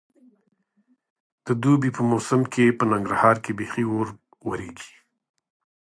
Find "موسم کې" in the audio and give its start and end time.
2.09-2.75